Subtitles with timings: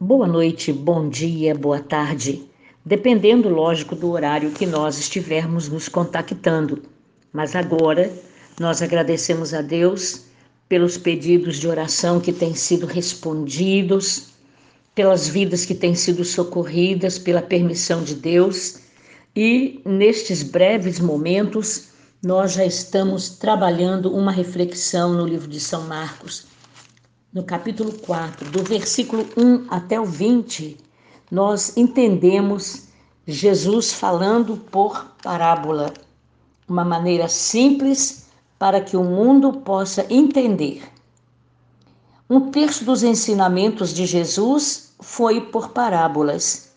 [0.00, 2.42] Boa noite, bom dia, boa tarde,
[2.84, 6.82] dependendo, lógico, do horário que nós estivermos nos contactando.
[7.32, 8.12] Mas agora
[8.58, 10.22] nós agradecemos a Deus
[10.68, 14.30] pelos pedidos de oração que têm sido respondidos,
[14.96, 18.80] pelas vidas que têm sido socorridas pela permissão de Deus.
[19.34, 21.90] E nestes breves momentos
[22.20, 26.52] nós já estamos trabalhando uma reflexão no livro de São Marcos
[27.34, 30.78] no capítulo 4, do versículo 1 até o 20,
[31.32, 32.84] nós entendemos
[33.26, 35.92] Jesus falando por parábola,
[36.68, 40.84] uma maneira simples para que o mundo possa entender.
[42.30, 46.72] Um terço dos ensinamentos de Jesus foi por parábolas.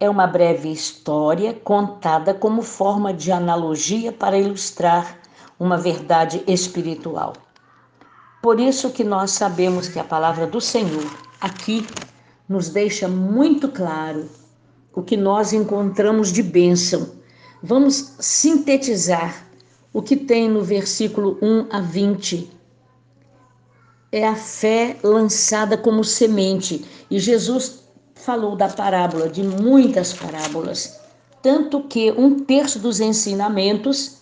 [0.00, 5.20] É uma breve história contada como forma de analogia para ilustrar
[5.60, 7.34] uma verdade espiritual.
[8.46, 11.04] Por isso que nós sabemos que a palavra do Senhor
[11.40, 11.84] aqui
[12.48, 14.30] nos deixa muito claro
[14.94, 17.10] o que nós encontramos de bênção.
[17.60, 19.48] Vamos sintetizar
[19.92, 22.48] o que tem no versículo 1 a 20.
[24.12, 26.84] É a fé lançada como semente.
[27.10, 27.82] E Jesus
[28.14, 31.00] falou da parábola, de muitas parábolas,
[31.42, 34.18] tanto que um terço dos ensinamentos,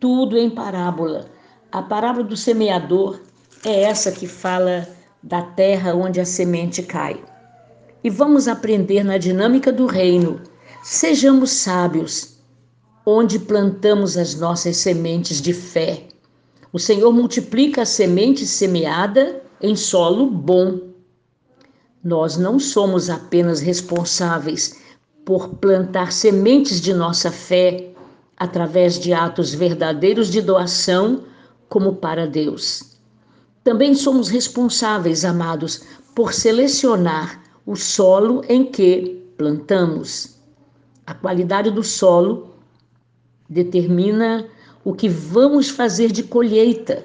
[0.00, 1.30] tudo em parábola.
[1.70, 3.20] A parábola do semeador
[3.64, 4.88] é essa que fala
[5.22, 7.22] da terra onde a semente cai.
[8.02, 10.40] E vamos aprender na dinâmica do reino.
[10.82, 12.38] Sejamos sábios,
[13.04, 16.04] onde plantamos as nossas sementes de fé.
[16.72, 20.80] O Senhor multiplica a semente semeada em solo bom.
[22.04, 24.80] Nós não somos apenas responsáveis
[25.24, 27.90] por plantar sementes de nossa fé
[28.36, 31.24] através de atos verdadeiros de doação,
[31.68, 32.95] como para Deus.
[33.66, 35.82] Também somos responsáveis, amados,
[36.14, 40.38] por selecionar o solo em que plantamos.
[41.04, 42.54] A qualidade do solo
[43.50, 44.48] determina
[44.84, 47.04] o que vamos fazer de colheita.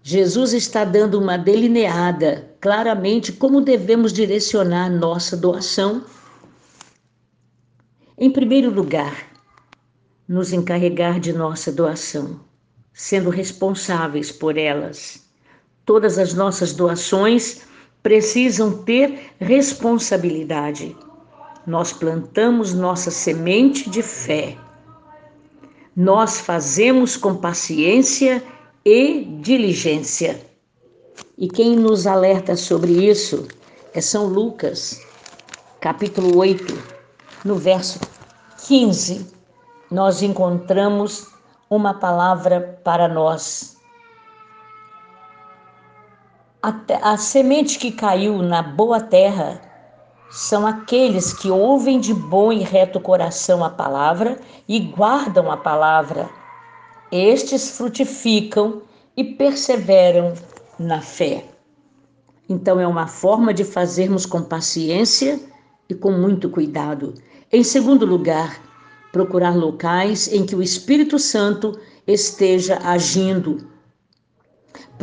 [0.00, 6.04] Jesus está dando uma delineada claramente como devemos direcionar nossa doação.
[8.16, 9.26] Em primeiro lugar,
[10.28, 12.38] nos encarregar de nossa doação,
[12.92, 15.31] sendo responsáveis por elas.
[15.84, 17.62] Todas as nossas doações
[18.02, 20.96] precisam ter responsabilidade.
[21.66, 24.56] Nós plantamos nossa semente de fé.
[25.96, 28.42] Nós fazemos com paciência
[28.84, 30.40] e diligência.
[31.36, 33.46] E quem nos alerta sobre isso
[33.94, 35.00] é São Lucas,
[35.80, 36.78] capítulo 8,
[37.44, 38.00] no verso
[38.66, 39.26] 15,
[39.90, 41.26] nós encontramos
[41.68, 43.76] uma palavra para nós
[46.62, 49.60] a, a semente que caiu na boa terra
[50.30, 56.30] são aqueles que ouvem de bom e reto coração a palavra e guardam a palavra.
[57.10, 58.82] Estes frutificam
[59.16, 60.32] e perseveram
[60.78, 61.44] na fé.
[62.48, 65.38] Então, é uma forma de fazermos com paciência
[65.88, 67.14] e com muito cuidado.
[67.50, 68.58] Em segundo lugar,
[69.10, 73.71] procurar locais em que o Espírito Santo esteja agindo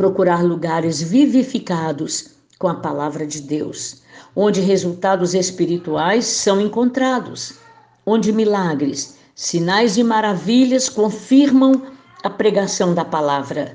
[0.00, 4.00] procurar lugares vivificados com a palavra de Deus,
[4.34, 7.58] onde resultados espirituais são encontrados,
[8.06, 11.82] onde milagres, sinais e maravilhas confirmam
[12.22, 13.74] a pregação da palavra.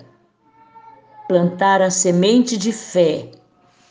[1.27, 3.29] Plantar a semente de fé,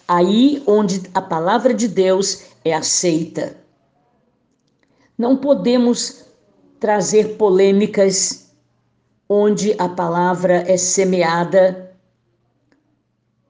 [0.08, 3.56] aí onde a palavra de Deus é aceita.
[5.16, 6.24] Não podemos
[6.80, 8.50] trazer polêmicas
[9.28, 11.83] onde a palavra é semeada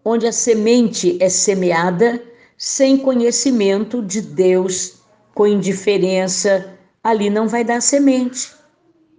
[0.05, 2.23] onde a semente é semeada
[2.59, 4.97] sem conhecimento de Deus,
[5.35, 8.53] com indiferença, ali não vai dar semente,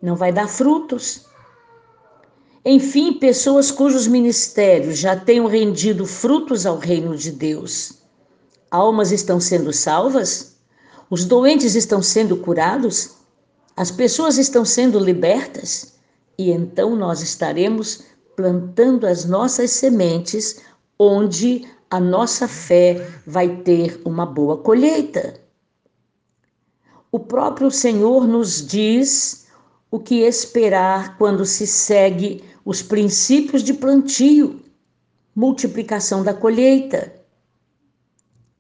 [0.02, 1.26] não vai dar frutos.
[2.64, 7.94] Enfim, pessoas cujos ministérios já tenham rendido frutos ao reino de Deus.
[8.72, 10.56] Almas estão sendo salvas?
[11.10, 13.12] Os doentes estão sendo curados?
[13.78, 15.94] As pessoas estão sendo libertas?
[16.38, 18.04] E então nós estaremos
[18.36, 20.62] plantando as nossas sementes
[20.98, 25.40] onde a nossa fé vai ter uma boa colheita.
[27.12, 29.48] O próprio Senhor nos diz
[29.90, 34.62] o que esperar quando se segue os princípios de plantio,
[35.34, 37.14] multiplicação da colheita.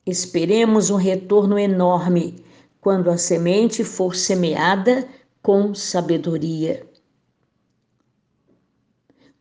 [0.06, 2.46] Esperemos um retorno enorme
[2.80, 5.08] quando a semente for semeada
[5.42, 6.88] com sabedoria.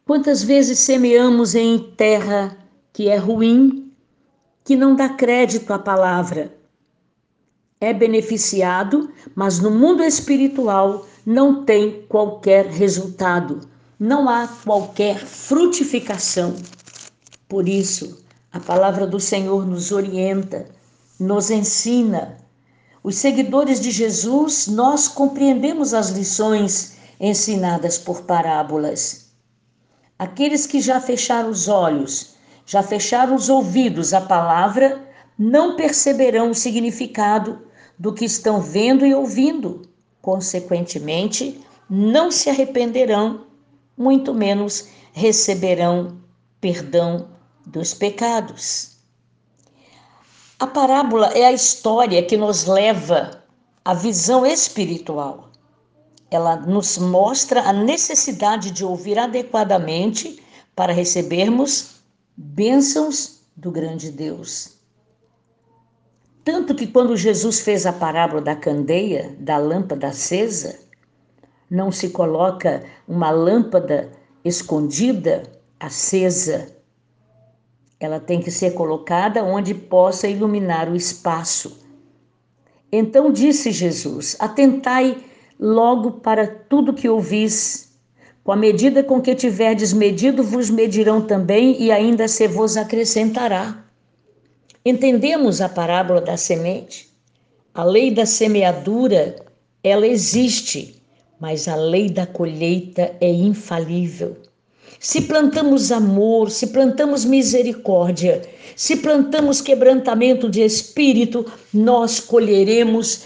[0.05, 2.64] Quantas vezes semeamos em terra
[2.95, 3.93] que é ruim
[4.63, 6.57] que não dá crédito à palavra.
[7.81, 13.69] É beneficiado, mas no mundo espiritual não tem qualquer resultado,
[13.99, 16.55] não há qualquer frutificação.
[17.49, 20.67] Por isso, a palavra do Senhor nos orienta,
[21.19, 22.39] nos ensina.
[23.03, 29.31] Os seguidores de Jesus, nós compreendemos as lições ensinadas por parábolas.
[30.17, 32.34] Aqueles que já fecharam os olhos,
[32.67, 35.03] já fecharam os ouvidos à palavra,
[35.39, 37.63] não perceberão o significado
[37.99, 39.83] do que estão vendo e ouvindo.
[40.23, 43.47] Consequentemente, não se arrependerão,
[43.97, 46.19] muito menos receberão
[46.61, 47.29] perdão
[47.67, 48.95] dos pecados.
[50.59, 53.43] A parábola é a história que nos leva
[53.85, 55.51] à visão espiritual.
[56.31, 60.43] Ela nos mostra a necessidade de ouvir adequadamente
[60.75, 61.94] para recebermos
[62.37, 64.75] bênçãos do grande Deus.
[66.45, 70.79] Tanto que quando Jesus fez a parábola da candeia, da lâmpada acesa,
[71.71, 74.13] não se coloca uma lâmpada
[74.45, 75.43] escondida,
[75.81, 76.77] acesa.
[77.99, 81.81] Ela tem que ser colocada onde possa iluminar o espaço.
[82.93, 85.25] Então disse Jesus: Atentai
[85.59, 87.84] logo para tudo que ouvis.
[88.45, 93.83] Com a medida com que tiverdes medido, vos medirão também, e ainda se vos acrescentará.
[94.85, 97.09] Entendemos a parábola da semente?
[97.73, 99.37] A lei da semeadura,
[99.83, 101.03] ela existe,
[101.41, 104.37] mas a lei da colheita é infalível.
[105.01, 108.43] Se plantamos amor, se plantamos misericórdia,
[108.77, 113.23] se plantamos quebrantamento de espírito, nós colheremos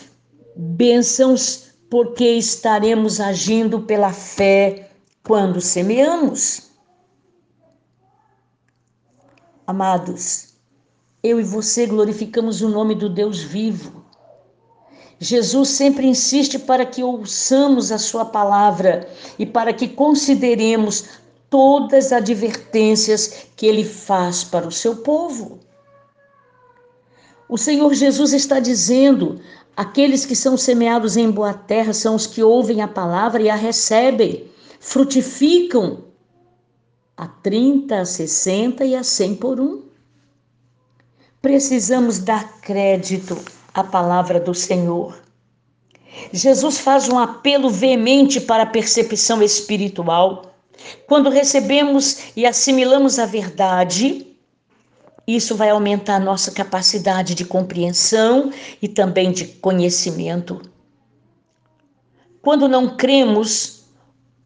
[0.55, 4.88] bênçãos, porque estaremos agindo pela fé
[5.23, 6.71] quando semeamos.
[9.67, 10.55] Amados,
[11.23, 14.05] eu e você glorificamos o nome do Deus vivo.
[15.21, 21.05] Jesus sempre insiste para que ouçamos a Sua palavra e para que consideremos
[21.51, 25.59] todas as advertências que Ele faz para o seu povo.
[27.49, 29.41] O Senhor Jesus está dizendo:
[29.77, 33.57] aqueles que são semeados em boa terra são os que ouvem a palavra e a
[33.57, 34.49] recebem,
[34.81, 36.05] frutificam
[37.17, 39.83] a 30, a 60 e a 100 por um.
[41.43, 43.39] Precisamos dar crédito
[43.75, 45.21] à palavra do Senhor.
[46.33, 50.55] Jesus faz um apelo veemente para a percepção espiritual.
[51.07, 54.27] Quando recebemos e assimilamos a verdade,
[55.27, 60.63] isso vai aumentar a nossa capacidade de compreensão e também de conhecimento.
[62.41, 63.78] Quando não cremos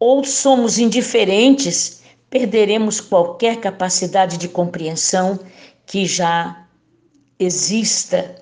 [0.05, 5.39] ou somos indiferentes, perderemos qualquer capacidade de compreensão
[5.85, 6.67] que já
[7.39, 8.35] exista.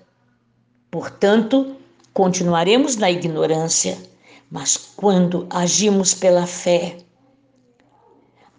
[0.90, 1.76] Portanto,
[2.16, 3.96] continuaremos na ignorância,
[4.50, 6.98] mas quando agimos pela fé,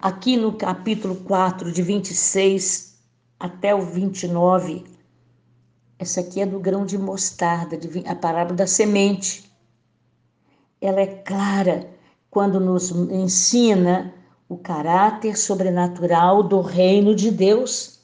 [0.01, 3.01] aqui no capítulo 4, de 26
[3.41, 4.85] até o 29,
[5.99, 7.77] essa aqui é do grão de mostarda,
[8.07, 9.51] a parábola da semente.
[10.81, 11.92] Ela é clara
[12.33, 14.11] quando nos ensina
[14.49, 17.99] o caráter sobrenatural do reino de Deus.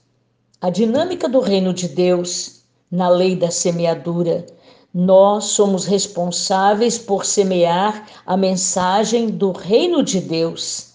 [0.60, 4.44] A dinâmica do reino de Deus na lei da semeadura.
[4.92, 10.90] Nós somos responsáveis por semear a mensagem do reino de Deus.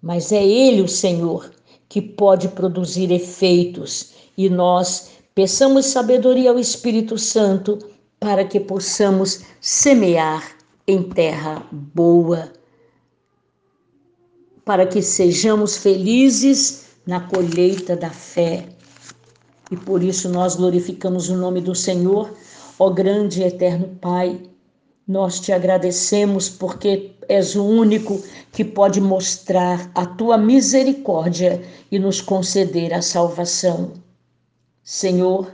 [0.00, 1.50] Mas é Ele, o Senhor,
[1.86, 7.78] que pode produzir efeitos e nós peçamos sabedoria ao Espírito Santo
[8.18, 10.53] para que possamos semear
[10.86, 12.52] em terra boa,
[14.64, 18.68] para que sejamos felizes na colheita da fé
[19.70, 22.32] e por isso nós glorificamos o nome do Senhor,
[22.78, 24.40] ó grande e eterno Pai.
[25.06, 28.22] Nós te agradecemos porque és o único
[28.52, 33.92] que pode mostrar a tua misericórdia e nos conceder a salvação.
[34.82, 35.52] Senhor,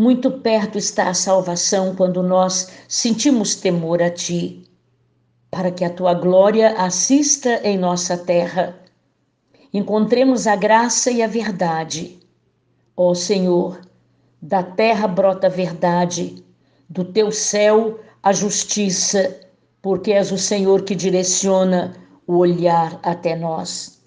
[0.00, 4.64] muito perto está a salvação quando nós sentimos temor a ti,
[5.50, 8.80] para que a tua glória assista em nossa terra.
[9.74, 12.20] Encontremos a graça e a verdade
[13.02, 13.80] Ó Senhor,
[14.42, 16.44] da terra brota a verdade,
[16.86, 19.40] do teu céu a justiça,
[19.80, 24.02] porque és o Senhor que direciona o olhar até nós.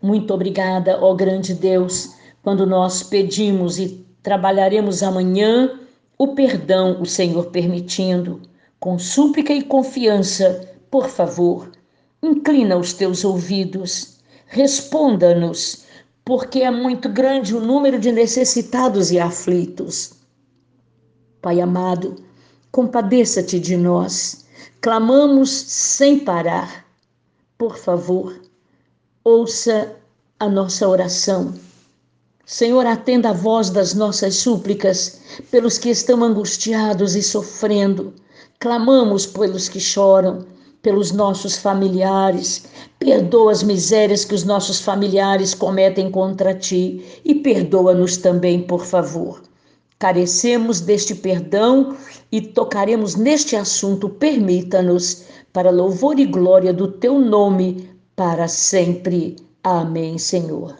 [0.00, 5.80] Muito obrigada, ó grande Deus, quando nós pedimos e trabalharemos amanhã
[6.18, 8.40] o perdão, o Senhor permitindo,
[8.78, 11.70] com súplica e confiança, por favor,
[12.22, 15.84] inclina os teus ouvidos, responda-nos
[16.24, 20.12] porque é muito grande o número de necessitados e aflitos.
[21.40, 22.22] Pai amado,
[22.70, 24.44] compadeça-te de nós.
[24.80, 26.86] Clamamos sem parar.
[27.58, 28.40] Por favor,
[29.24, 29.96] ouça
[30.38, 31.54] a nossa oração.
[32.44, 35.20] Senhor, atenda a voz das nossas súplicas
[35.50, 38.12] pelos que estão angustiados e sofrendo.
[38.58, 40.44] Clamamos pelos que choram,
[40.82, 42.64] pelos nossos familiares.
[42.98, 49.40] Perdoa as misérias que os nossos familiares cometem contra ti e perdoa-nos também, por favor.
[49.98, 51.96] Carecemos deste perdão
[52.32, 54.08] e tocaremos neste assunto.
[54.08, 55.22] Permita-nos,
[55.52, 59.36] para louvor e glória do teu nome, para sempre.
[59.62, 60.74] Amém, Senhor.